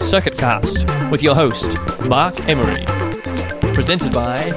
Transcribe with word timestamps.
Circuit 0.00 0.36
Cast 0.38 0.86
with 1.10 1.22
your 1.22 1.34
host, 1.34 1.76
Mark 2.06 2.34
Amery. 2.46 2.84
Presented 3.74 4.12
by 4.12 4.50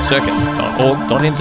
circuit.org.nz. 0.00 1.38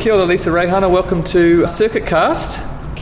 Kia 0.00 0.12
ora, 0.12 0.24
Lisa 0.24 0.50
Reihana. 0.50 0.90
Welcome 0.90 1.22
to 1.24 1.68
Circuit 1.68 2.06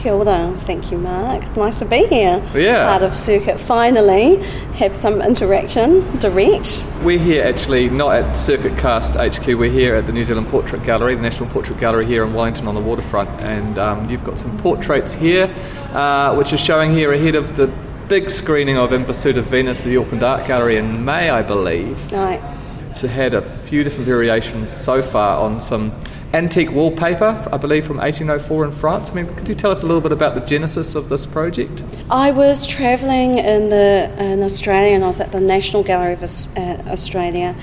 Ora. 0.05 0.55
Thank 0.59 0.91
you, 0.91 0.97
Mark. 0.97 1.43
It's 1.43 1.55
nice 1.55 1.79
to 1.79 1.85
be 1.85 2.05
here. 2.07 2.43
Yeah. 2.53 2.85
Part 2.85 3.03
of 3.03 3.15
Circuit. 3.15 3.59
Finally, 3.59 4.37
have 4.75 4.95
some 4.95 5.21
interaction, 5.21 6.17
direct. 6.19 6.83
We're 7.03 7.19
here 7.19 7.43
actually 7.43 7.89
not 7.89 8.15
at 8.15 8.33
Circuit 8.33 8.77
Cast 8.77 9.15
HQ. 9.15 9.47
We're 9.47 9.71
here 9.71 9.95
at 9.95 10.05
the 10.05 10.11
New 10.11 10.23
Zealand 10.23 10.47
Portrait 10.47 10.83
Gallery, 10.83 11.15
the 11.15 11.21
National 11.21 11.49
Portrait 11.49 11.79
Gallery 11.79 12.05
here 12.05 12.23
in 12.23 12.33
Wellington 12.33 12.67
on 12.67 12.75
the 12.75 12.81
waterfront. 12.81 13.29
And 13.41 13.77
um, 13.77 14.09
you've 14.09 14.23
got 14.23 14.39
some 14.39 14.57
portraits 14.59 15.13
here, 15.13 15.53
uh, 15.93 16.35
which 16.35 16.53
are 16.53 16.57
showing 16.57 16.91
here 16.91 17.11
ahead 17.13 17.35
of 17.35 17.55
the 17.55 17.67
big 18.07 18.29
screening 18.29 18.77
of 18.77 18.91
In 18.91 19.05
Pursuit 19.05 19.37
of 19.37 19.45
Venus 19.45 19.81
at 19.81 19.89
the 19.89 19.97
Auckland 19.97 20.23
Art 20.23 20.47
Gallery 20.47 20.77
in 20.77 21.05
May, 21.05 21.29
I 21.29 21.43
believe. 21.43 22.11
Right. 22.11 22.41
It's 22.89 23.01
had 23.01 23.35
a 23.35 23.41
few 23.41 23.83
different 23.83 24.07
variations 24.07 24.71
so 24.71 25.03
far 25.03 25.39
on 25.39 25.61
some 25.61 25.91
antique 26.33 26.71
wallpaper, 26.71 27.47
I 27.51 27.57
believe 27.57 27.85
from 27.85 27.97
1804 27.97 28.65
in 28.65 28.71
France. 28.71 29.11
I 29.11 29.15
mean, 29.15 29.35
could 29.35 29.49
you 29.49 29.55
tell 29.55 29.71
us 29.71 29.81
a 29.81 29.87
little 29.87 30.01
bit 30.01 30.11
about 30.11 30.35
the 30.35 30.41
genesis 30.41 30.93
of 30.93 31.09
this 31.09 31.25
project? 31.25 31.83
I 32.11 32.31
was 32.31 32.67
travelling 32.67 33.39
in 33.39 33.69
the 33.69 34.11
in 34.19 34.43
Australia, 34.43 34.95
and 34.95 35.03
I 35.03 35.07
was 35.07 35.19
at 35.19 35.31
the 35.31 35.39
National 35.39 35.83
Gallery 35.83 36.13
of 36.13 36.23
uh, 36.23 36.59
Australia, 36.87 37.55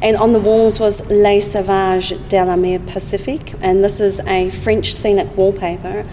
and 0.00 0.16
on 0.16 0.32
the 0.32 0.40
walls 0.40 0.80
was 0.80 1.06
Les 1.10 1.40
Sauvages 1.40 2.18
de 2.28 2.42
la 2.44 2.56
Mer 2.56 2.78
Pacifique, 2.78 3.54
and 3.60 3.84
this 3.84 4.00
is 4.00 4.20
a 4.20 4.50
French 4.50 4.94
scenic 4.94 5.36
wallpaper, 5.36 6.06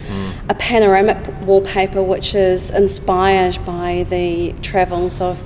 a 0.50 0.56
panoramic 0.56 1.18
wallpaper 1.44 2.04
which 2.04 2.36
is 2.36 2.72
inspired 2.72 3.58
by 3.66 4.06
the 4.10 4.54
travels 4.62 5.22
of. 5.22 5.42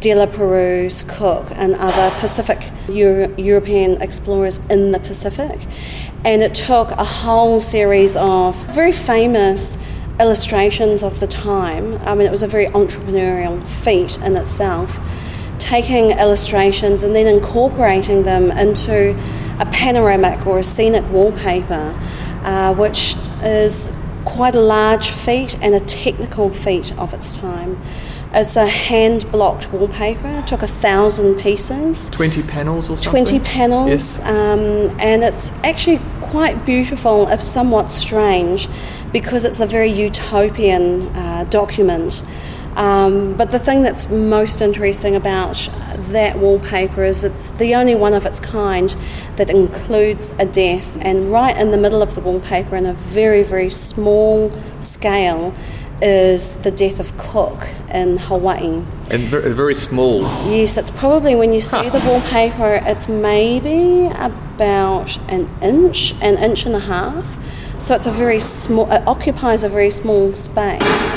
De 0.00 0.14
La 0.14 0.26
Perouse, 0.26 1.02
Cook, 1.02 1.50
and 1.56 1.74
other 1.74 2.16
Pacific 2.20 2.70
Euro- 2.88 3.34
European 3.36 4.00
explorers 4.00 4.58
in 4.70 4.92
the 4.92 5.00
Pacific. 5.00 5.58
And 6.24 6.42
it 6.42 6.54
took 6.54 6.90
a 6.90 7.04
whole 7.04 7.60
series 7.60 8.16
of 8.16 8.56
very 8.74 8.92
famous 8.92 9.78
illustrations 10.20 11.02
of 11.02 11.20
the 11.20 11.26
time. 11.26 11.98
I 12.06 12.14
mean, 12.14 12.26
it 12.26 12.30
was 12.30 12.42
a 12.42 12.48
very 12.48 12.66
entrepreneurial 12.66 13.64
feat 13.66 14.18
in 14.18 14.36
itself, 14.36 14.98
taking 15.58 16.10
illustrations 16.10 17.02
and 17.02 17.14
then 17.14 17.26
incorporating 17.26 18.24
them 18.24 18.50
into 18.50 19.10
a 19.60 19.66
panoramic 19.66 20.46
or 20.46 20.58
a 20.58 20.64
scenic 20.64 21.08
wallpaper, 21.10 21.94
uh, 22.42 22.74
which 22.74 23.14
is 23.42 23.92
quite 24.24 24.54
a 24.54 24.60
large 24.60 25.10
feat 25.10 25.56
and 25.62 25.74
a 25.74 25.80
technical 25.80 26.50
feat 26.50 26.96
of 26.98 27.14
its 27.14 27.36
time. 27.36 27.80
It's 28.32 28.56
a 28.56 28.66
hand 28.66 29.30
blocked 29.32 29.72
wallpaper. 29.72 30.28
It 30.28 30.46
took 30.46 30.62
a 30.62 30.66
thousand 30.68 31.40
pieces. 31.40 32.08
20 32.10 32.42
panels 32.42 32.90
or 32.90 32.96
something? 32.98 33.24
20 33.24 33.40
panels, 33.40 33.88
Yes. 33.88 34.20
um, 34.20 34.94
and 35.00 35.24
it's 35.24 35.50
actually 35.64 35.98
quite 36.20 36.66
beautiful, 36.66 37.26
if 37.28 37.40
somewhat 37.42 37.90
strange, 37.90 38.68
because 39.12 39.46
it's 39.46 39.60
a 39.60 39.66
very 39.66 39.90
utopian 39.90 41.08
uh, 41.16 41.44
document. 41.48 42.22
Um, 42.76 43.32
but 43.34 43.50
the 43.50 43.58
thing 43.58 43.82
that's 43.82 44.08
most 44.10 44.60
interesting 44.60 45.16
about 45.16 45.68
that 46.10 46.38
wallpaper 46.38 47.04
is 47.04 47.24
it's 47.24 47.48
the 47.50 47.74
only 47.74 47.94
one 47.94 48.12
of 48.14 48.24
its 48.26 48.38
kind 48.38 48.94
that 49.36 49.48
includes 49.50 50.32
a 50.38 50.44
death, 50.44 50.98
and 51.00 51.32
right 51.32 51.56
in 51.56 51.70
the 51.70 51.78
middle 51.78 52.02
of 52.02 52.14
the 52.14 52.20
wallpaper, 52.20 52.76
in 52.76 52.84
a 52.84 52.92
very, 52.92 53.42
very 53.42 53.70
small 53.70 54.52
scale, 54.80 55.54
is 56.00 56.52
the 56.62 56.70
death 56.70 57.00
of 57.00 57.16
Cook 57.18 57.68
in 57.90 58.16
Hawaii. 58.16 58.82
And 59.10 59.22
very, 59.24 59.52
very 59.52 59.74
small. 59.74 60.22
Yes, 60.50 60.76
it's 60.76 60.90
probably 60.90 61.34
when 61.34 61.52
you 61.52 61.60
see 61.60 61.88
the 61.88 62.00
wallpaper, 62.00 62.80
it's 62.84 63.08
maybe 63.08 64.06
about 64.14 65.16
an 65.28 65.50
inch, 65.62 66.14
an 66.20 66.38
inch 66.38 66.66
and 66.66 66.76
a 66.76 66.80
half. 66.80 67.38
So 67.80 67.94
it's 67.94 68.06
a 68.06 68.10
very 68.10 68.40
small, 68.40 68.90
it 68.90 69.06
occupies 69.06 69.64
a 69.64 69.68
very 69.68 69.90
small 69.90 70.34
space, 70.34 71.14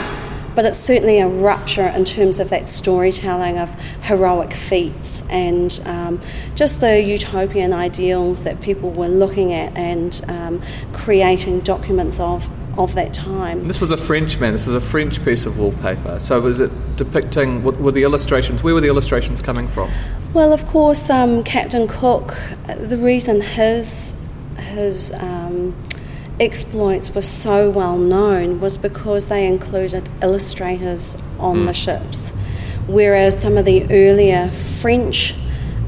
but 0.56 0.66
it's 0.66 0.78
certainly 0.78 1.20
a 1.20 1.28
rupture 1.28 1.88
in 1.88 2.06
terms 2.06 2.40
of 2.40 2.50
that 2.50 2.66
storytelling 2.66 3.58
of 3.58 3.74
heroic 4.02 4.54
feats 4.54 5.24
and 5.30 5.82
um, 5.86 6.22
just 6.56 6.80
the 6.80 7.02
utopian 7.02 7.74
ideals 7.74 8.44
that 8.44 8.62
people 8.62 8.92
were 8.92 9.08
looking 9.08 9.54
at 9.54 9.76
and 9.76 10.24
um, 10.28 10.62
creating 10.94 11.62
documents 11.62 12.20
of 12.20 12.48
of 12.78 12.94
that 12.96 13.14
time. 13.14 13.68
This 13.68 13.82
was 13.82 13.92
a 13.92 13.98
French 13.98 14.40
man. 14.40 14.54
This 14.54 14.66
was 14.66 14.76
a 14.76 14.86
French 14.86 15.24
piece 15.24 15.46
of 15.46 15.60
wallpaper. 15.60 16.20
So 16.20 16.40
was 16.40 16.60
it 16.60 16.72
depicting? 16.96 17.64
What 17.64 17.80
were 17.80 17.92
the 17.92 18.04
illustrations? 18.04 18.64
Where 18.64 18.74
were 18.74 18.82
the 18.82 18.88
illustrations 18.88 19.42
coming 19.42 19.68
from? 19.68 19.92
Well, 20.34 20.54
of 20.54 20.66
course, 20.68 21.10
um, 21.10 21.44
Captain 21.44 21.88
Cook. 21.88 22.38
The 22.68 22.98
reason 22.98 23.42
his 23.42 24.16
his 24.58 25.12
um, 25.14 25.76
exploits 26.40 27.14
were 27.14 27.22
so 27.22 27.70
well 27.70 27.98
known 27.98 28.60
was 28.60 28.78
because 28.78 29.26
they 29.26 29.46
included 29.46 30.10
illustrators 30.22 31.22
on 31.40 31.66
the 31.66 31.74
ships, 31.74 32.30
whereas 32.88 33.40
some 33.40 33.58
of 33.58 33.66
the 33.66 33.84
earlier 33.92 34.50
French 34.50 35.36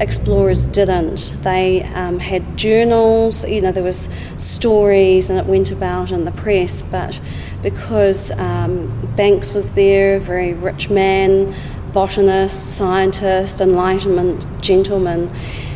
explorers 0.00 0.64
didn't. 0.64 1.36
They 1.42 1.82
um, 1.82 2.18
had 2.18 2.56
journals, 2.56 3.46
you 3.48 3.60
know, 3.60 3.72
there 3.72 3.82
was 3.82 4.08
stories 4.36 5.30
and 5.30 5.38
it 5.38 5.46
went 5.46 5.70
about 5.70 6.10
in 6.10 6.24
the 6.24 6.32
press, 6.32 6.82
but 6.82 7.20
because 7.62 8.30
um, 8.32 9.12
Banks 9.16 9.52
was 9.52 9.74
there, 9.74 10.16
a 10.16 10.20
very 10.20 10.52
rich 10.52 10.90
man, 10.90 11.54
botanist, 11.92 12.76
scientist, 12.76 13.60
enlightenment 13.60 14.60
gentleman, 14.60 15.32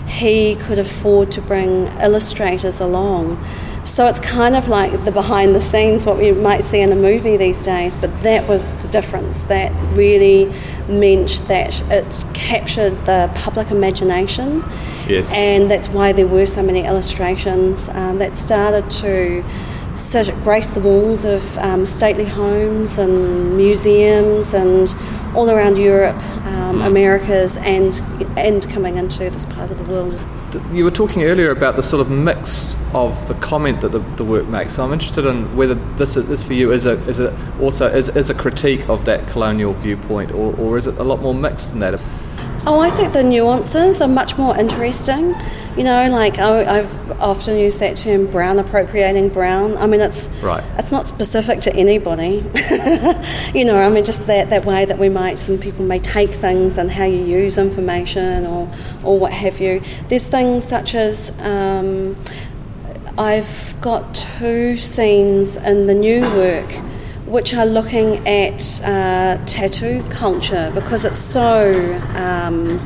he 0.08 0.56
could 0.56 0.78
afford 0.78 1.30
to 1.32 1.40
bring 1.40 1.86
illustrators 1.98 2.80
along. 2.80 3.42
So 3.88 4.06
it's 4.06 4.20
kind 4.20 4.54
of 4.54 4.68
like 4.68 5.04
the 5.04 5.10
behind 5.10 5.54
the 5.54 5.62
scenes, 5.62 6.04
what 6.04 6.18
we 6.18 6.30
might 6.30 6.62
see 6.62 6.80
in 6.80 6.92
a 6.92 6.94
movie 6.94 7.38
these 7.38 7.64
days, 7.64 7.96
but 7.96 8.22
that 8.22 8.46
was 8.46 8.70
the 8.82 8.88
difference. 8.88 9.42
That 9.44 9.72
really 9.96 10.54
meant 10.88 11.42
that 11.48 11.80
it 11.90 12.24
captured 12.34 13.06
the 13.06 13.30
public 13.34 13.70
imagination. 13.70 14.62
Yes. 15.08 15.32
And 15.32 15.70
that's 15.70 15.88
why 15.88 16.12
there 16.12 16.26
were 16.26 16.44
so 16.44 16.62
many 16.62 16.84
illustrations 16.84 17.88
um, 17.88 18.18
that 18.18 18.34
started 18.34 18.90
to 18.90 19.42
sit, 19.96 20.34
grace 20.44 20.70
the 20.70 20.80
walls 20.80 21.24
of 21.24 21.56
um, 21.56 21.86
stately 21.86 22.26
homes 22.26 22.98
and 22.98 23.56
museums 23.56 24.52
and 24.52 24.94
all 25.34 25.48
around 25.50 25.78
Europe, 25.78 26.22
um, 26.44 26.82
Americas, 26.82 27.56
and, 27.56 28.02
and 28.36 28.68
coming 28.68 28.96
into 28.96 29.30
this 29.30 29.46
part 29.46 29.70
of 29.70 29.78
the 29.78 29.90
world. 29.90 30.20
You 30.72 30.84
were 30.84 30.90
talking 30.90 31.24
earlier 31.24 31.50
about 31.50 31.76
the 31.76 31.82
sort 31.82 32.00
of 32.00 32.10
mix 32.10 32.74
of 32.94 33.28
the 33.28 33.34
comment 33.34 33.82
that 33.82 33.92
the, 33.92 33.98
the 34.16 34.24
work 34.24 34.46
makes. 34.46 34.74
So 34.74 34.84
I'm 34.84 34.92
interested 34.92 35.26
in 35.26 35.54
whether 35.56 35.74
this 35.74 36.16
is, 36.16 36.26
this 36.26 36.42
for 36.42 36.54
you 36.54 36.72
is 36.72 36.86
a 36.86 36.92
is 37.08 37.20
a 37.20 37.36
also 37.60 37.86
is, 37.86 38.08
is 38.08 38.30
a 38.30 38.34
critique 38.34 38.88
of 38.88 39.04
that 39.04 39.26
colonial 39.28 39.74
viewpoint, 39.74 40.32
or, 40.32 40.54
or 40.56 40.78
is 40.78 40.86
it 40.86 40.96
a 40.98 41.04
lot 41.04 41.20
more 41.20 41.34
mixed 41.34 41.70
than 41.70 41.80
that? 41.80 42.00
Oh, 42.68 42.80
I 42.80 42.90
think 42.90 43.14
the 43.14 43.22
nuances 43.22 44.02
are 44.02 44.08
much 44.08 44.36
more 44.36 44.54
interesting. 44.54 45.34
You 45.74 45.84
know, 45.84 46.10
like 46.10 46.38
I, 46.38 46.80
I've 46.80 47.12
often 47.12 47.56
used 47.56 47.80
that 47.80 47.96
term 47.96 48.26
"brown 48.26 48.58
appropriating 48.58 49.30
brown." 49.30 49.78
I 49.78 49.86
mean, 49.86 50.02
it's 50.02 50.26
Right. 50.42 50.62
It's 50.76 50.92
not 50.92 51.06
specific 51.06 51.60
to 51.60 51.74
anybody. 51.74 52.44
you 53.58 53.64
know, 53.64 53.80
I 53.80 53.88
mean, 53.88 54.04
just 54.04 54.26
that, 54.26 54.50
that 54.50 54.66
way 54.66 54.84
that 54.84 54.98
we 54.98 55.08
might 55.08 55.38
some 55.38 55.56
people 55.56 55.82
may 55.86 55.98
take 55.98 56.30
things 56.30 56.76
and 56.76 56.90
how 56.90 57.04
you 57.04 57.24
use 57.24 57.56
information 57.56 58.44
or 58.44 58.70
or 59.02 59.18
what 59.18 59.32
have 59.32 59.60
you. 59.60 59.80
There's 60.08 60.26
things 60.26 60.68
such 60.68 60.94
as. 60.94 61.30
Um, 61.40 62.22
I've 63.16 63.74
got 63.80 64.14
two 64.14 64.76
scenes 64.76 65.56
in 65.56 65.86
the 65.86 65.94
new 65.94 66.20
work 66.20 66.70
which 67.28 67.54
are 67.54 67.66
looking 67.66 68.26
at 68.26 68.80
uh, 68.82 69.44
tattoo 69.44 70.02
culture 70.10 70.70
because 70.74 71.04
it's 71.04 71.18
so 71.18 71.94
um, 72.16 72.78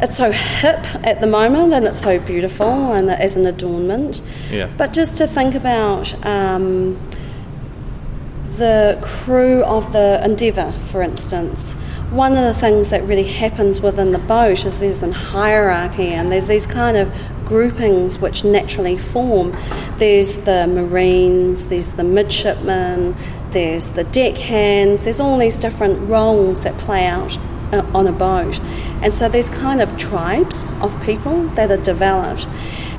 it's 0.00 0.16
so 0.16 0.30
hip 0.30 0.84
at 1.04 1.20
the 1.20 1.26
moment 1.26 1.72
and 1.72 1.86
it's 1.86 2.00
so 2.00 2.18
beautiful 2.20 2.92
and 2.92 3.10
as 3.10 3.36
an 3.36 3.46
adornment. 3.46 4.22
Yeah. 4.50 4.70
But 4.76 4.92
just 4.92 5.16
to 5.18 5.26
think 5.26 5.54
about 5.54 6.14
um, 6.24 7.00
the 8.56 8.98
crew 9.02 9.64
of 9.64 9.92
the 9.92 10.20
Endeavour, 10.24 10.72
for 10.72 11.02
instance, 11.02 11.74
one 12.10 12.32
of 12.32 12.44
the 12.44 12.54
things 12.54 12.90
that 12.90 13.02
really 13.02 13.24
happens 13.24 13.80
within 13.80 14.12
the 14.12 14.18
boat 14.18 14.64
is 14.64 14.78
there's 14.78 15.02
a 15.02 15.12
hierarchy 15.12 16.08
and 16.08 16.32
there's 16.32 16.46
these 16.46 16.66
kind 16.66 16.96
of 16.96 17.12
groupings 17.48 18.18
which 18.18 18.44
naturally 18.44 18.98
form. 18.98 19.56
There's 19.96 20.36
the 20.36 20.66
Marines, 20.66 21.66
there's 21.66 21.90
the 21.90 22.04
midshipmen, 22.04 23.16
there's 23.52 23.88
the 23.88 24.04
deckhands, 24.04 25.04
there's 25.04 25.20
all 25.20 25.38
these 25.38 25.56
different 25.56 26.08
roles 26.08 26.62
that 26.62 26.76
play 26.78 27.06
out 27.06 27.38
uh, 27.72 27.90
on 27.94 28.06
a 28.06 28.12
boat. 28.12 28.60
And 29.02 29.12
so 29.14 29.28
there's 29.28 29.48
kind 29.48 29.80
of 29.80 29.96
tribes 29.96 30.64
of 30.80 31.02
people 31.02 31.48
that 31.50 31.70
are 31.70 31.82
developed. 31.82 32.46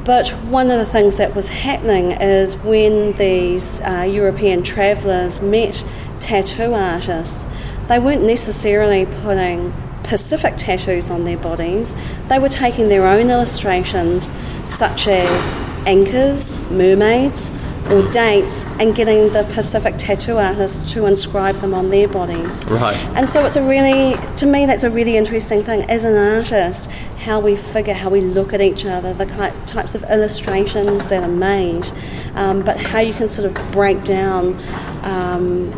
But 0.04 0.30
one 0.46 0.72
of 0.72 0.80
the 0.80 0.86
things 0.86 1.18
that 1.18 1.36
was 1.36 1.50
happening 1.50 2.12
is 2.12 2.58
when 2.58 3.14
these 3.14 3.80
uh, 3.82 4.08
European 4.10 4.64
travellers 4.64 5.42
met 5.42 5.86
tattoo 6.20 6.74
artists, 6.74 7.46
they 7.88 8.00
weren't 8.00 8.24
necessarily 8.24 9.06
putting 9.06 9.74
Pacific 10.10 10.56
tattoos 10.58 11.12
on 11.12 11.24
their 11.24 11.38
bodies, 11.38 11.94
they 12.30 12.40
were 12.40 12.50
taking 12.50 12.90
their 12.90 13.08
own 13.08 13.30
illustrations, 13.30 14.34
such 14.66 15.08
as 15.08 15.56
anchors, 15.86 16.60
mermaids, 16.72 17.52
or 17.92 18.10
dates 18.12 18.66
and 18.80 18.96
getting 18.96 19.32
the 19.34 19.44
Pacific 19.54 19.96
tattoo 19.98 20.38
artists 20.38 20.92
to 20.94 21.06
inscribe 21.06 21.56
them 21.58 21.74
on 21.74 21.92
their 21.92 22.08
bodies. 22.08 22.66
Right. 22.66 22.98
And 23.16 23.30
so 23.30 23.46
it's 23.46 23.56
a 23.56 23.64
really, 23.64 24.16
to 24.38 24.46
me, 24.46 24.66
that's 24.66 24.84
a 24.84 24.90
really 24.90 25.16
interesting 25.16 25.64
thing 25.64 25.90
as 25.90 26.04
an 26.04 26.16
artist, 26.16 26.90
how 27.20 27.40
we 27.40 27.56
figure, 27.56 27.94
how 27.94 28.10
we 28.10 28.22
look 28.22 28.52
at 28.52 28.62
each 28.62 28.86
other, 28.86 29.14
the 29.14 29.26
types 29.66 29.94
of 29.94 30.04
illustrations 30.04 31.08
that 31.08 31.24
are 31.24 31.28
made, 31.30 31.92
um, 32.36 32.64
but 32.64 32.78
how 32.78 33.00
you 33.00 33.14
can 33.14 33.28
sort 33.28 33.46
of 33.48 33.72
break 33.72 34.04
down. 34.04 34.60
Um, 35.04 35.72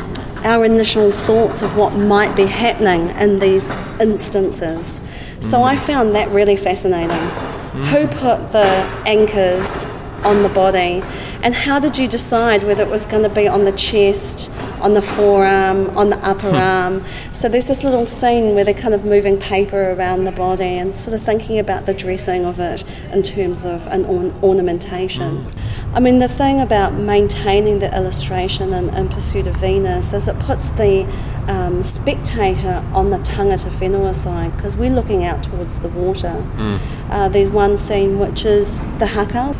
our 0.43 0.65
initial 0.65 1.11
thoughts 1.11 1.61
of 1.61 1.77
what 1.77 1.93
might 1.93 2.35
be 2.35 2.45
happening 2.45 3.09
in 3.17 3.39
these 3.39 3.69
instances. 3.99 4.99
So 5.41 5.59
mm. 5.59 5.63
I 5.63 5.75
found 5.75 6.15
that 6.15 6.29
really 6.29 6.57
fascinating. 6.57 7.09
Mm. 7.09 7.85
Who 7.87 8.07
put 8.07 8.51
the 8.51 8.67
anchors 9.05 9.85
on 10.25 10.43
the 10.43 10.49
body? 10.49 11.01
And 11.43 11.55
how 11.55 11.79
did 11.79 11.97
you 11.97 12.07
decide 12.07 12.63
whether 12.63 12.83
it 12.83 12.89
was 12.89 13.05
going 13.07 13.23
to 13.23 13.29
be 13.29 13.47
on 13.47 13.65
the 13.65 13.71
chest, 13.71 14.51
on 14.79 14.93
the 14.93 15.01
forearm, 15.01 15.89
on 15.97 16.11
the 16.11 16.17
upper 16.17 16.49
hmm. 16.49 16.55
arm? 16.55 17.03
So 17.33 17.49
there's 17.49 17.67
this 17.67 17.83
little 17.83 18.05
scene 18.07 18.53
where 18.53 18.63
they're 18.63 18.73
kind 18.75 18.93
of 18.93 19.05
moving 19.05 19.39
paper 19.39 19.91
around 19.91 20.25
the 20.25 20.31
body 20.31 20.77
and 20.77 20.95
sort 20.95 21.15
of 21.15 21.21
thinking 21.21 21.57
about 21.57 21.87
the 21.87 21.93
dressing 21.93 22.45
of 22.45 22.59
it 22.59 22.83
in 23.11 23.23
terms 23.23 23.65
of 23.65 23.87
an 23.87 24.05
ornamentation. 24.43 25.47
I 25.93 25.99
mean, 25.99 26.19
the 26.19 26.27
thing 26.27 26.61
about 26.61 26.93
maintaining 26.93 27.79
the 27.79 27.93
illustration 27.95 28.73
in, 28.73 28.89
in 28.89 29.09
Pursuit 29.09 29.47
of 29.47 29.57
Venus 29.57 30.13
is 30.13 30.27
it 30.27 30.39
puts 30.39 30.69
the 30.69 31.05
um, 31.47 31.81
spectator 31.81 32.85
on 32.93 33.09
the 33.09 33.17
tangata 33.17 33.69
whenua 33.71 34.13
side 34.13 34.55
because 34.55 34.75
we're 34.75 34.91
looking 34.91 35.25
out 35.25 35.43
towards 35.43 35.79
the 35.79 35.89
water. 35.89 36.45
Mm. 36.55 36.79
Uh, 37.09 37.29
there's 37.29 37.49
one 37.49 37.75
scene 37.75 38.19
which 38.19 38.45
is 38.45 38.85
the 38.99 39.07
haka 39.07 39.55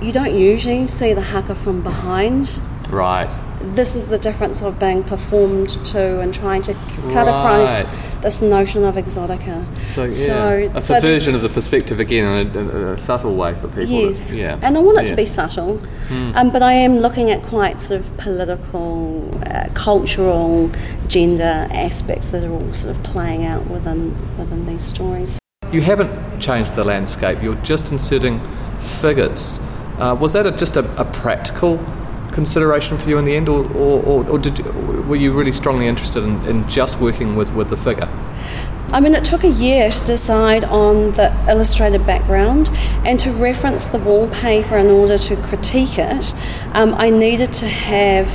you 0.00 0.12
don't 0.12 0.36
usually 0.38 0.86
see 0.86 1.12
the 1.12 1.20
haka 1.20 1.54
from 1.54 1.82
behind. 1.82 2.60
Right. 2.88 3.30
This 3.60 3.96
is 3.96 4.06
the 4.06 4.18
difference 4.18 4.62
of 4.62 4.78
being 4.78 5.02
performed 5.02 5.70
to 5.86 6.20
and 6.20 6.34
trying 6.34 6.62
to 6.62 6.74
cut 6.74 7.26
right. 7.26 7.80
across 7.80 8.04
this 8.24 8.40
notion 8.40 8.84
of 8.84 8.96
exotica. 8.96 9.64
So, 9.90 10.04
yeah. 10.04 10.72
So, 10.72 10.76
a 10.76 10.80
so 10.80 11.00
version 11.00 11.34
of 11.34 11.42
the 11.42 11.48
perspective 11.48 12.00
again 12.00 12.24
in 12.24 12.56
a, 12.56 12.58
in 12.58 12.68
a, 12.94 12.98
subtle 12.98 13.36
way 13.36 13.54
for 13.54 13.68
people. 13.68 13.84
Yes. 13.84 14.30
To, 14.30 14.38
yeah. 14.38 14.58
And 14.62 14.76
I 14.76 14.80
want 14.80 14.98
it 14.98 15.02
yeah. 15.02 15.10
to 15.10 15.16
be 15.16 15.26
subtle, 15.26 15.78
mm. 16.08 16.34
um, 16.34 16.50
but 16.50 16.62
I 16.62 16.72
am 16.72 16.98
looking 16.98 17.30
at 17.30 17.42
quite 17.42 17.80
sort 17.80 18.00
of 18.00 18.16
political, 18.16 19.30
uh, 19.46 19.68
cultural, 19.74 20.70
gender 21.06 21.68
aspects 21.70 22.28
that 22.28 22.42
are 22.42 22.50
all 22.50 22.72
sort 22.72 22.96
of 22.96 23.02
playing 23.02 23.44
out 23.44 23.66
within 23.66 24.16
within 24.38 24.66
these 24.66 24.82
stories. 24.82 25.38
You 25.70 25.82
haven't 25.82 26.40
changed 26.40 26.74
the 26.74 26.84
landscape. 26.84 27.42
You're 27.42 27.56
just 27.56 27.92
inserting 27.92 28.40
figures. 28.78 29.60
Uh, 29.98 30.16
was 30.20 30.32
that 30.32 30.46
a, 30.46 30.50
just 30.50 30.76
a, 30.76 31.00
a, 31.00 31.04
practical 31.04 31.78
consideration 32.32 32.98
for 32.98 33.08
you 33.08 33.18
in 33.18 33.24
the 33.24 33.36
end, 33.36 33.48
or, 33.48 33.64
or, 33.74 34.02
or, 34.02 34.28
or 34.28 34.38
were 35.02 35.16
you 35.16 35.32
really 35.32 35.52
strongly 35.52 35.86
interested 35.86 36.24
in, 36.24 36.44
in 36.46 36.68
just 36.68 36.98
working 36.98 37.36
with, 37.36 37.52
with 37.54 37.68
the 37.68 37.76
figure? 37.76 38.08
I 38.94 39.00
mean, 39.00 39.16
it 39.16 39.24
took 39.24 39.42
a 39.42 39.48
year 39.48 39.90
to 39.90 40.06
decide 40.06 40.62
on 40.62 41.10
the 41.14 41.34
illustrated 41.48 42.06
background 42.06 42.70
and 43.04 43.18
to 43.18 43.32
reference 43.32 43.88
the 43.88 43.98
wallpaper 43.98 44.78
in 44.78 44.86
order 44.86 45.18
to 45.18 45.34
critique 45.34 45.98
it. 45.98 46.32
Um, 46.74 46.94
I 46.94 47.10
needed 47.10 47.52
to 47.54 47.66
have 47.66 48.28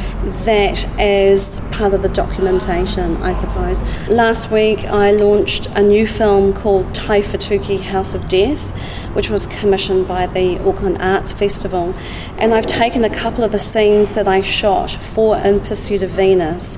that 0.43 0.83
as 0.99 1.61
part 1.71 1.93
of 1.93 2.01
the 2.01 2.09
documentation, 2.09 3.15
I 3.23 3.31
suppose. 3.31 3.83
Last 4.09 4.51
week, 4.51 4.83
I 4.83 5.11
launched 5.11 5.67
a 5.67 5.81
new 5.81 6.05
film 6.05 6.51
called 6.53 6.93
Tai 6.93 7.21
Whetuki 7.21 7.79
House 7.79 8.13
of 8.13 8.27
Death, 8.27 8.71
which 9.15 9.29
was 9.29 9.47
commissioned 9.47 10.09
by 10.09 10.27
the 10.27 10.59
Auckland 10.67 10.97
Arts 10.99 11.31
Festival. 11.31 11.95
And 12.37 12.53
I've 12.53 12.67
taken 12.67 13.05
a 13.05 13.09
couple 13.09 13.45
of 13.45 13.53
the 13.53 13.59
scenes 13.59 14.13
that 14.15 14.27
I 14.27 14.41
shot 14.41 14.91
for 14.91 15.37
In 15.37 15.61
Pursuit 15.61 16.03
of 16.03 16.09
Venus 16.09 16.77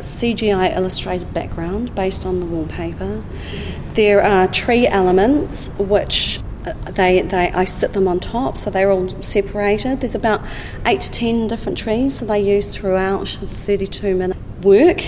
CGI 0.00 0.74
illustrated 0.76 1.32
background 1.32 1.94
based 1.94 2.26
on 2.26 2.40
the 2.40 2.46
wallpaper, 2.46 3.22
there 3.94 4.22
are 4.22 4.46
tree 4.48 4.86
elements 4.86 5.70
which 5.78 6.40
uh, 6.64 6.72
they, 6.90 7.22
they 7.22 7.50
I 7.52 7.64
sit 7.64 7.92
them 7.92 8.08
on 8.08 8.20
top, 8.20 8.58
so 8.58 8.70
they're 8.70 8.90
all 8.90 9.22
separated. 9.22 10.00
There's 10.00 10.14
about 10.14 10.42
eight 10.84 11.00
to 11.02 11.10
ten 11.10 11.48
different 11.48 11.78
trees 11.78 12.20
that 12.20 12.30
I 12.30 12.36
use 12.36 12.76
throughout 12.76 13.38
the 13.40 13.46
32 13.46 14.14
minute 14.14 14.36
work 14.62 15.02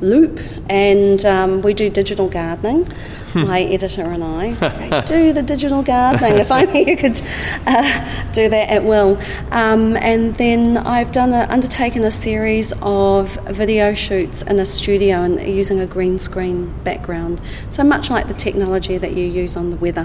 loop, 0.00 0.40
and 0.68 1.24
um, 1.24 1.62
we 1.62 1.74
do 1.74 1.90
digital 1.90 2.28
gardening. 2.28 2.86
Hmm. 3.34 3.48
My 3.48 3.62
editor 3.62 4.02
and 4.02 4.22
I 4.22 5.00
do 5.06 5.32
the 5.32 5.42
digital 5.42 5.82
gardening. 5.82 6.38
if 6.38 6.52
only 6.52 6.88
you 6.88 6.96
could 6.96 7.20
uh, 7.66 8.32
do 8.32 8.48
that 8.48 8.68
at 8.70 8.84
will. 8.84 9.20
Um, 9.50 9.96
and 9.96 10.36
then 10.36 10.76
I've 10.76 11.10
done 11.10 11.32
a, 11.32 11.46
undertaken 11.50 12.04
a 12.04 12.12
series 12.12 12.72
of 12.80 13.34
video 13.46 13.92
shoots 13.92 14.42
in 14.42 14.60
a 14.60 14.66
studio 14.66 15.22
and 15.22 15.40
using 15.40 15.80
a 15.80 15.86
green 15.86 16.20
screen 16.20 16.72
background. 16.84 17.40
So 17.70 17.82
much 17.82 18.08
like 18.08 18.28
the 18.28 18.34
technology 18.34 18.98
that 18.98 19.14
you 19.14 19.24
use 19.24 19.56
on 19.56 19.70
the 19.70 19.76
weather, 19.76 20.04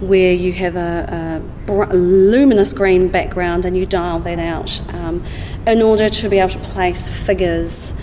where 0.00 0.34
you 0.34 0.52
have 0.52 0.76
a, 0.76 1.40
a 1.40 1.66
br- 1.66 1.94
luminous 1.94 2.74
green 2.74 3.08
background 3.08 3.64
and 3.64 3.78
you 3.78 3.86
dial 3.86 4.20
that 4.20 4.38
out 4.38 4.80
um, 4.92 5.24
in 5.66 5.80
order 5.80 6.10
to 6.10 6.28
be 6.28 6.38
able 6.38 6.50
to 6.50 6.58
place 6.58 7.08
figures 7.08 7.94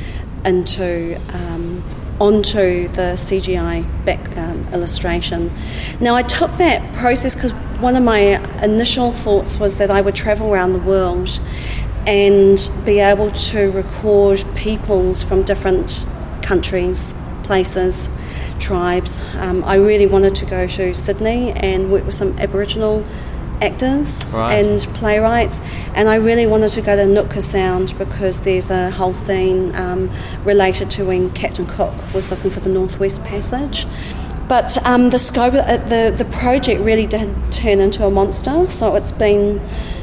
into 0.46 1.20
um, 1.34 1.84
onto 2.20 2.88
the 2.90 3.14
CGI 3.16 4.06
back 4.06 4.38
um, 4.38 4.68
illustration. 4.74 5.52
Now 6.00 6.16
I 6.16 6.24
took 6.24 6.52
that 6.58 6.94
process 6.94 7.36
because 7.36 7.52
one 7.82 7.96
of 7.96 8.04
my 8.04 8.20
initial 8.64 9.12
thoughts 9.12 9.60
was 9.60 9.78
that 9.78 9.92
I 9.92 10.02
would 10.02 10.16
travel 10.16 10.54
around 10.54 10.74
the 10.74 10.80
world 10.80 11.40
and 12.08 12.72
be 12.86 13.00
able 13.00 13.32
to 13.32 13.72
record 13.72 14.44
peoples 14.56 15.24
from 15.24 15.44
different 15.44 16.06
countries, 16.42 17.14
places, 17.44 18.10
tribes. 18.60 19.22
Um, 19.36 19.64
I 19.66 19.76
really 19.76 20.06
wanted 20.06 20.36
to 20.36 20.46
go 20.46 20.68
to 20.68 20.94
Sydney 20.94 21.52
and 21.52 21.92
work 21.92 22.06
with 22.06 22.16
some 22.16 22.38
Aboriginal 22.40 23.04
actors 23.62 24.26
Right. 24.26 24.56
and 24.56 24.82
playwrights, 24.96 25.60
and 25.94 26.10
I 26.10 26.16
really 26.16 26.46
wanted 26.46 26.70
to 26.72 26.82
go 26.82 26.96
to 26.96 27.06
Nootka 27.06 27.42
Sound 27.42 27.98
because 27.98 28.42
there's 28.42 28.70
a 28.70 28.92
whole 28.92 29.16
scene 29.16 29.76
um, 29.76 30.10
related 30.44 30.90
to 30.92 31.06
when 31.06 31.30
Captain 31.32 31.66
Cook 31.66 31.94
was 32.14 32.32
looking 32.32 32.52
for 32.52 32.60
the 32.60 32.70
Northwest 32.70 33.24
Passage. 33.24 33.86
But 34.48 34.78
um, 34.86 35.10
the 35.10 35.18
scope, 35.18 35.56
of 35.56 35.68
it, 35.68 35.90
the 35.90 36.16
the 36.16 36.30
project 36.30 36.82
really 36.82 37.08
did 37.08 37.34
turn 37.52 37.80
into 37.80 38.06
a 38.06 38.12
monster. 38.12 38.68
So 38.68 38.96
it's 38.96 39.12
been 39.12 39.60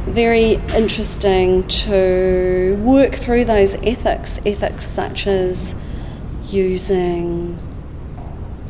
very 0.07 0.55
interesting 0.75 1.67
to 1.69 2.77
work 2.83 3.15
through 3.15 3.45
those 3.45 3.77
ethics, 3.77 4.41
ethics 4.45 4.85
such 4.89 5.29
as 5.29 5.77
using 6.51 7.57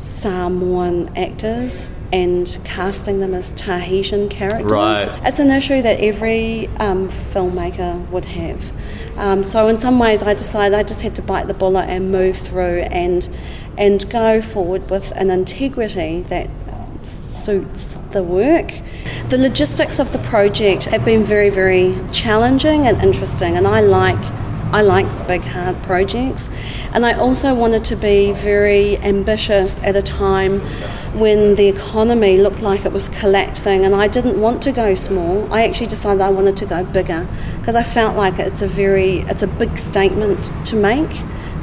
Samoan 0.03 1.15
actors 1.17 1.89
and 2.11 2.57
casting 2.65 3.19
them 3.19 3.33
as 3.33 3.51
Tahitian 3.53 4.29
characters. 4.29 4.71
Right. 4.71 5.19
It's 5.23 5.39
an 5.39 5.49
issue 5.49 5.81
that 5.81 5.99
every 5.99 6.67
um, 6.77 7.09
filmmaker 7.09 8.07
would 8.09 8.25
have. 8.25 8.71
Um, 9.17 9.43
so 9.43 9.67
in 9.67 9.77
some 9.77 9.99
ways, 9.99 10.21
I 10.21 10.33
decided 10.33 10.77
I 10.77 10.83
just 10.83 11.01
had 11.01 11.15
to 11.15 11.21
bite 11.21 11.47
the 11.47 11.53
bullet 11.53 11.87
and 11.87 12.11
move 12.11 12.37
through 12.37 12.81
and 12.81 13.27
and 13.77 14.07
go 14.11 14.41
forward 14.41 14.89
with 14.89 15.11
an 15.13 15.31
integrity 15.31 16.21
that 16.23 16.47
suits 17.05 17.93
the 18.11 18.23
work. 18.23 18.71
The 19.29 19.37
logistics 19.37 19.99
of 19.99 20.11
the 20.11 20.19
project 20.19 20.85
have 20.85 21.03
been 21.03 21.23
very, 21.23 21.49
very 21.49 21.99
challenging 22.11 22.87
and 22.87 23.01
interesting, 23.01 23.57
and 23.57 23.65
I 23.67 23.81
like 23.81 24.21
I 24.73 24.81
like 24.81 25.27
big, 25.27 25.43
hard 25.43 25.81
projects. 25.83 26.49
And 26.93 27.05
I 27.05 27.13
also 27.13 27.53
wanted 27.53 27.85
to 27.85 27.95
be 27.95 28.31
very 28.31 28.97
ambitious 28.97 29.79
at 29.83 29.95
a 29.95 30.01
time 30.01 30.59
when 31.13 31.55
the 31.55 31.67
economy 31.67 32.37
looked 32.37 32.61
like 32.61 32.85
it 32.85 32.91
was 32.91 33.07
collapsing, 33.09 33.85
and 33.85 33.93
I 33.93 34.07
didn't 34.07 34.41
want 34.41 34.63
to 34.63 34.71
go 34.71 34.95
small. 34.95 35.51
I 35.53 35.67
actually 35.67 35.87
decided 35.87 36.21
I 36.21 36.29
wanted 36.29 36.57
to 36.57 36.65
go 36.65 36.83
bigger 36.83 37.27
because 37.59 37.75
I 37.75 37.83
felt 37.83 38.17
like 38.17 38.39
it's 38.39 38.63
a 38.63 38.67
very 38.67 39.19
it's 39.19 39.43
a 39.43 39.47
big 39.47 39.77
statement 39.77 40.51
to 40.65 40.75
make 40.75 41.11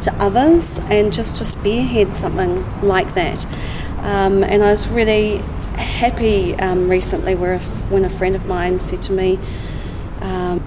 to 0.03 0.15
others, 0.19 0.79
and 0.89 1.13
just 1.13 1.37
to 1.37 1.45
spearhead 1.45 2.15
something 2.15 2.65
like 2.81 3.15
that. 3.15 3.45
Um, 3.99 4.45
and 4.45 4.63
I 4.63 4.71
was 4.71 4.89
really 4.89 5.39
happy 5.75 6.55
um, 6.55 6.89
recently 6.89 7.35
where 7.35 7.55
if, 7.55 7.67
when 7.91 8.05
a 8.05 8.09
friend 8.09 8.37
of 8.37 8.47
mine 8.47 8.79
said 8.79 9.03
to 9.03 9.13
me, 9.13 9.39
um, 10.21 10.63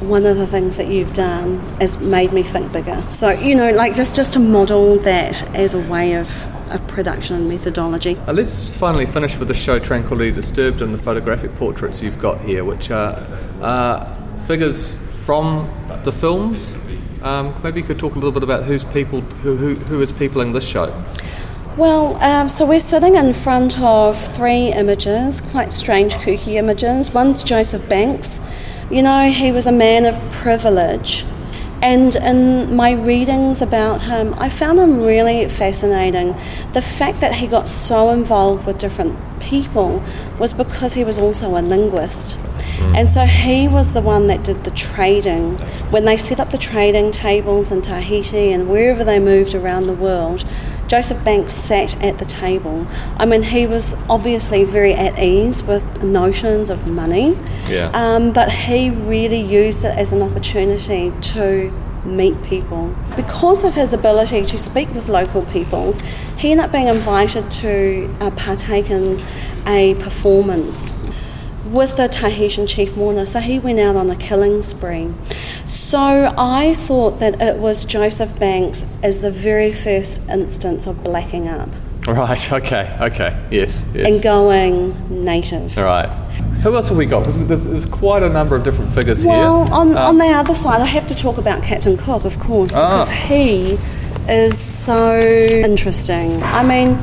one 0.00 0.26
of 0.26 0.36
the 0.36 0.46
things 0.46 0.76
that 0.76 0.88
you've 0.88 1.12
done 1.12 1.58
has 1.80 1.98
made 1.98 2.32
me 2.32 2.42
think 2.42 2.72
bigger. 2.72 3.02
So, 3.08 3.30
you 3.30 3.54
know, 3.54 3.70
like 3.70 3.94
just, 3.94 4.14
just 4.14 4.32
to 4.34 4.38
model 4.38 4.98
that 4.98 5.42
as 5.54 5.74
a 5.74 5.80
way 5.80 6.14
of 6.14 6.28
a 6.70 6.78
production 6.78 7.36
and 7.36 7.48
methodology. 7.48 8.16
Uh, 8.26 8.32
let's 8.32 8.60
just 8.62 8.78
finally 8.78 9.06
finish 9.06 9.36
with 9.36 9.48
the 9.48 9.54
show 9.54 9.78
Tranquility 9.78 10.32
Disturbed 10.32 10.82
and 10.82 10.92
the 10.92 10.98
photographic 10.98 11.54
portraits 11.56 12.02
you've 12.02 12.18
got 12.18 12.40
here, 12.40 12.64
which 12.64 12.90
are 12.90 13.26
uh, 13.62 14.04
figures 14.46 14.96
from 15.24 15.70
the 16.04 16.12
films. 16.12 16.76
Um, 17.22 17.54
maybe 17.62 17.80
you 17.80 17.86
could 17.86 17.98
talk 17.98 18.12
a 18.12 18.18
little 18.18 18.32
bit 18.32 18.42
about 18.42 18.64
who's 18.64 18.84
people, 18.84 19.20
who, 19.20 19.56
who, 19.56 19.74
who 19.74 20.00
is 20.00 20.12
peopling 20.12 20.52
this 20.52 20.66
show. 20.66 20.92
Well, 21.76 22.16
um, 22.22 22.48
so 22.48 22.64
we're 22.64 22.80
sitting 22.80 23.16
in 23.16 23.34
front 23.34 23.78
of 23.80 24.18
three 24.34 24.72
images, 24.72 25.40
quite 25.40 25.72
strange, 25.72 26.14
kooky 26.14 26.54
images. 26.54 27.12
One's 27.12 27.42
Joseph 27.42 27.86
Banks. 27.88 28.40
You 28.90 29.02
know, 29.02 29.30
he 29.30 29.50
was 29.50 29.66
a 29.66 29.72
man 29.72 30.04
of 30.04 30.20
privilege. 30.30 31.24
And 31.82 32.16
in 32.16 32.74
my 32.74 32.92
readings 32.92 33.60
about 33.60 34.02
him, 34.02 34.34
I 34.38 34.48
found 34.48 34.78
him 34.78 35.02
really 35.02 35.48
fascinating. 35.48 36.34
The 36.72 36.80
fact 36.80 37.20
that 37.20 37.34
he 37.34 37.46
got 37.46 37.68
so 37.68 38.10
involved 38.10 38.66
with 38.66 38.78
different 38.78 39.18
people 39.40 40.02
was 40.38 40.52
because 40.52 40.94
he 40.94 41.04
was 41.04 41.18
also 41.18 41.56
a 41.56 41.60
linguist. 41.60 42.38
Mm. 42.78 42.96
And 42.96 43.10
so 43.10 43.24
he 43.24 43.68
was 43.68 43.92
the 43.92 44.00
one 44.00 44.26
that 44.28 44.42
did 44.42 44.64
the 44.64 44.70
trading. 44.70 45.58
When 45.90 46.04
they 46.04 46.16
set 46.16 46.40
up 46.40 46.50
the 46.50 46.58
trading 46.58 47.10
tables 47.10 47.70
in 47.70 47.82
Tahiti 47.82 48.52
and 48.52 48.68
wherever 48.68 49.04
they 49.04 49.18
moved 49.18 49.54
around 49.54 49.86
the 49.86 49.92
world, 49.92 50.44
Joseph 50.88 51.22
Banks 51.24 51.52
sat 51.52 52.00
at 52.02 52.18
the 52.18 52.24
table. 52.24 52.86
I 53.16 53.26
mean, 53.26 53.42
he 53.42 53.66
was 53.66 53.94
obviously 54.08 54.64
very 54.64 54.94
at 54.94 55.18
ease 55.18 55.62
with 55.62 56.02
notions 56.02 56.70
of 56.70 56.86
money, 56.86 57.36
Yeah. 57.68 57.90
um, 57.92 58.32
but 58.32 58.50
he 58.52 58.90
really 58.90 59.40
used 59.40 59.84
it 59.84 59.96
as 59.98 60.12
an 60.12 60.22
opportunity 60.22 61.12
to 61.20 61.72
meet 62.04 62.40
people. 62.44 62.94
Because 63.16 63.64
of 63.64 63.74
his 63.74 63.92
ability 63.92 64.44
to 64.44 64.58
speak 64.58 64.94
with 64.94 65.08
local 65.08 65.42
peoples, 65.46 66.00
he 66.38 66.52
ended 66.52 66.66
up 66.66 66.72
being 66.72 66.86
invited 66.86 67.50
to 67.50 68.14
uh, 68.20 68.30
partake 68.32 68.88
in 68.90 69.20
a 69.66 69.94
performance 69.94 70.92
with 71.72 71.96
the 71.96 72.08
Tahitian 72.08 72.66
chief 72.66 72.96
mourner. 72.96 73.26
So 73.26 73.40
he 73.40 73.58
went 73.58 73.78
out 73.80 73.96
on 73.96 74.10
a 74.10 74.16
killing 74.16 74.62
spree. 74.62 75.12
So 75.66 76.32
I 76.38 76.74
thought 76.74 77.18
that 77.20 77.40
it 77.40 77.56
was 77.56 77.84
Joseph 77.84 78.38
Banks 78.38 78.86
as 79.02 79.20
the 79.20 79.30
very 79.30 79.72
first 79.72 80.28
instance 80.28 80.86
of 80.86 81.02
blacking 81.04 81.48
up 81.48 81.68
Right, 82.06 82.52
okay, 82.52 82.96
okay, 83.00 83.46
yes, 83.50 83.84
yes. 83.92 84.06
and 84.14 84.22
going 84.22 85.24
native. 85.24 85.76
All 85.76 85.84
right. 85.84 86.08
Who 86.62 86.74
else 86.74 86.88
have 86.88 86.96
we 86.96 87.06
got? 87.06 87.24
There's, 87.24 87.64
there's 87.64 87.86
quite 87.86 88.22
a 88.22 88.28
number 88.28 88.54
of 88.56 88.62
different 88.64 88.92
figures 88.92 89.24
Well, 89.24 89.64
here. 89.66 89.74
on, 89.74 89.90
Um, 89.90 89.96
on 89.96 90.18
the 90.18 90.26
other 90.26 90.54
side, 90.54 90.80
I 90.80 90.84
have 90.86 91.06
to 91.08 91.14
talk 91.16 91.36
about 91.38 91.62
Captain 91.64 91.96
Cook, 91.96 92.24
of 92.24 92.38
course, 92.38 92.74
Ah. 92.76 93.04
because 93.04 93.14
he 93.28 93.78
is 94.28 94.56
so 94.58 95.18
interesting. 95.20 96.42
I 96.42 96.62
mean, 96.62 96.96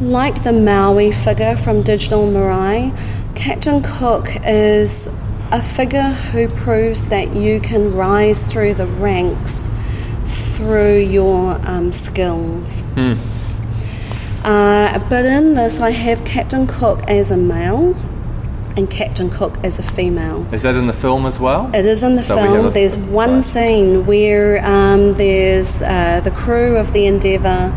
like 0.00 0.42
the 0.42 0.52
Maui 0.52 1.12
figure 1.12 1.56
from 1.56 1.82
Digital 1.82 2.26
Marae, 2.30 2.92
Captain 3.42 3.82
Cook 3.82 4.28
is 4.46 5.08
a 5.50 5.60
figure 5.60 6.10
who 6.30 6.46
proves 6.46 7.08
that 7.08 7.34
you 7.34 7.58
can 7.60 7.92
rise 7.92 8.46
through 8.46 8.74
the 8.74 8.86
ranks 8.86 9.68
through 10.26 10.98
your 10.98 11.54
um, 11.66 11.92
skills. 11.92 12.84
Uh, 14.44 15.04
but 15.08 15.24
in 15.24 15.54
this, 15.54 15.80
I 15.80 15.90
have 15.90 16.24
Captain 16.24 16.68
Cook 16.68 17.00
as 17.08 17.32
a 17.32 17.36
male 17.36 17.96
and 18.76 18.88
Captain 18.88 19.28
Cook 19.28 19.56
as 19.64 19.80
a 19.80 19.82
female. 19.82 20.46
Is 20.54 20.62
that 20.62 20.76
in 20.76 20.86
the 20.86 20.92
film 20.92 21.26
as 21.26 21.40
well? 21.40 21.68
It 21.74 21.84
is 21.84 22.04
in 22.04 22.14
the 22.14 22.22
So 22.22 22.36
film. 22.36 22.66
a- 22.66 22.70
there's 22.70 22.96
one 22.96 23.34
right. 23.34 23.44
scene 23.44 24.06
where 24.06 24.64
um, 24.64 25.14
there's 25.14 25.82
uh, 25.82 26.20
the 26.22 26.30
crew 26.30 26.76
of 26.76 26.92
the 26.92 27.06
Endeavour 27.06 27.74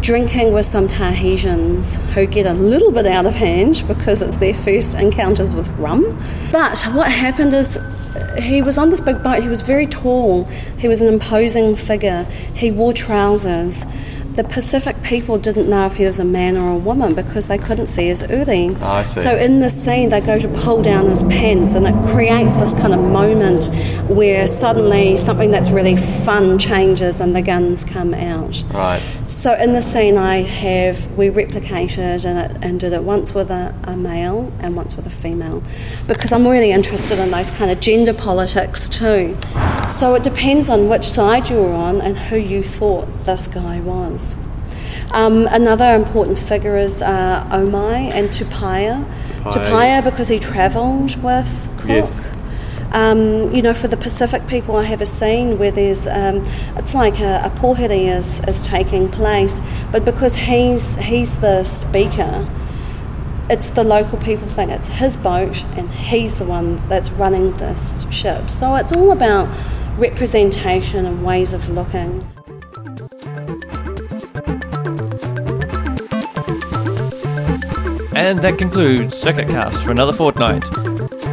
drinking 0.00 0.52
with 0.52 0.66
some 0.66 0.88
Tahitians 0.88 1.96
who 2.14 2.26
get 2.26 2.46
a 2.46 2.54
little 2.54 2.92
bit 2.92 3.06
out 3.06 3.26
of 3.26 3.34
hand 3.34 3.84
because 3.88 4.22
it's 4.22 4.36
their 4.36 4.54
first 4.54 4.94
encounters 4.94 5.54
with 5.54 5.68
rum. 5.78 6.22
But 6.52 6.80
what 6.92 7.10
happened 7.10 7.54
is 7.54 7.78
he 8.38 8.62
was 8.62 8.78
on 8.78 8.90
this 8.90 9.00
big 9.00 9.22
boat. 9.22 9.42
He 9.42 9.48
was 9.48 9.62
very 9.62 9.86
tall. 9.86 10.44
He 10.78 10.88
was 10.88 11.00
an 11.00 11.08
imposing 11.08 11.76
figure. 11.76 12.24
He 12.54 12.70
wore 12.70 12.92
trousers. 12.92 13.84
The 14.36 14.44
Pacific 14.44 15.02
people 15.02 15.38
didn't 15.38 15.66
know 15.66 15.86
if 15.86 15.94
he 15.94 16.04
was 16.04 16.20
a 16.20 16.24
man 16.24 16.58
or 16.58 16.72
a 16.72 16.76
woman 16.76 17.14
because 17.14 17.46
they 17.46 17.56
couldn't 17.56 17.86
see 17.86 18.08
his 18.08 18.20
uri. 18.20 18.76
Ah, 18.82 18.98
I 18.98 19.04
see. 19.04 19.22
So 19.22 19.34
in 19.34 19.60
the 19.60 19.70
scene, 19.70 20.10
they 20.10 20.20
go 20.20 20.38
to 20.38 20.46
pull 20.48 20.82
down 20.82 21.06
his 21.06 21.22
pants, 21.22 21.72
and 21.72 21.86
it 21.86 21.94
creates 22.12 22.56
this 22.56 22.74
kind 22.74 22.92
of 22.92 23.00
moment 23.00 23.70
where 24.10 24.46
suddenly 24.46 25.16
something 25.16 25.50
that's 25.50 25.70
really 25.70 25.96
fun 25.96 26.58
changes 26.58 27.18
and 27.18 27.34
the 27.34 27.40
guns 27.40 27.82
come 27.82 28.12
out. 28.12 28.62
Right. 28.74 29.00
So 29.26 29.54
in 29.54 29.72
the 29.72 29.80
scene, 29.80 30.18
I 30.18 30.42
have 30.42 31.10
we 31.16 31.30
replicated 31.30 32.26
and, 32.26 32.38
it, 32.38 32.62
and 32.62 32.78
did 32.78 32.92
it 32.92 33.04
once 33.04 33.32
with 33.32 33.50
a, 33.50 33.74
a 33.84 33.96
male 33.96 34.52
and 34.60 34.76
once 34.76 34.96
with 34.96 35.06
a 35.06 35.10
female, 35.10 35.62
because 36.06 36.30
I'm 36.30 36.46
really 36.46 36.72
interested 36.72 37.18
in 37.18 37.30
those 37.30 37.50
kind 37.52 37.70
of 37.70 37.80
gender 37.80 38.12
politics 38.12 38.90
too. 38.90 39.34
So 39.88 40.14
it 40.14 40.22
depends 40.22 40.68
on 40.68 40.88
which 40.88 41.04
side 41.04 41.48
you 41.48 41.56
were 41.56 41.72
on 41.72 42.00
and 42.00 42.16
who 42.16 42.36
you 42.36 42.62
thought 42.62 43.06
this 43.24 43.48
guy 43.48 43.80
was. 43.80 44.36
Um, 45.12 45.46
another 45.46 45.94
important 45.94 46.38
figure 46.38 46.76
is 46.76 47.02
uh, 47.02 47.44
Omai 47.50 48.10
and 48.10 48.28
Tupaia. 48.28 49.04
Tupaia, 49.44 49.52
Tupaia 49.52 50.04
because 50.04 50.28
he 50.28 50.38
travelled 50.38 51.22
with 51.22 51.68
Cook. 51.78 51.88
Yes. 51.88 52.32
Um, 52.92 53.52
you 53.54 53.62
know, 53.62 53.74
for 53.74 53.88
the 53.88 53.96
Pacific 53.96 54.46
people, 54.46 54.76
I 54.76 54.84
have 54.84 55.00
a 55.00 55.06
scene 55.06 55.58
where 55.58 55.70
there's, 55.70 56.06
um, 56.06 56.42
it's 56.76 56.94
like 56.94 57.20
a, 57.20 57.40
a 57.44 57.50
pohiri 57.50 58.08
is, 58.08 58.40
is 58.46 58.66
taking 58.66 59.08
place, 59.10 59.60
but 59.92 60.04
because 60.04 60.36
he's 60.36 60.96
he's 60.96 61.36
the 61.36 61.64
speaker, 61.64 62.48
it's 63.48 63.70
the 63.70 63.84
local 63.84 64.18
people 64.18 64.48
think 64.48 64.70
it's 64.70 64.88
his 64.88 65.16
boat 65.16 65.62
and 65.76 65.90
he's 65.90 66.38
the 66.38 66.44
one 66.44 66.86
that's 66.88 67.10
running 67.10 67.52
this 67.58 68.04
ship. 68.10 68.50
So 68.50 68.74
it's 68.74 68.92
all 68.92 69.12
about 69.12 69.48
representation 69.98 71.06
and 71.06 71.24
ways 71.24 71.52
of 71.52 71.68
looking. 71.68 72.26
And 78.16 78.40
that 78.40 78.56
concludes 78.58 79.16
Circuit 79.16 79.46
Cast 79.46 79.80
for 79.82 79.92
another 79.92 80.12
fortnight. 80.12 80.64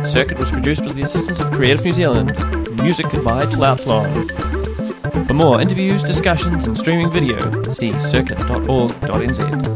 Circuit 0.06 0.38
was 0.38 0.52
produced 0.52 0.84
with 0.84 0.96
the 0.96 1.02
assistance 1.02 1.40
of 1.40 1.50
Creative 1.50 1.84
New 1.84 1.94
Zealand, 1.94 2.36
music 2.76 3.08
by 3.24 3.46
Cloudfly. 3.46 5.26
For 5.26 5.34
more 5.34 5.62
interviews, 5.62 6.04
discussions, 6.04 6.66
and 6.66 6.78
streaming 6.78 7.10
video, 7.10 7.64
see 7.64 7.98
circuit.org.nz. 7.98 9.73